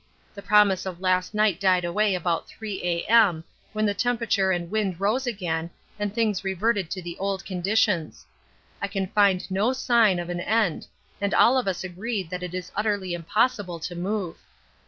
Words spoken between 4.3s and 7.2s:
and wind rose again, and things reverted to the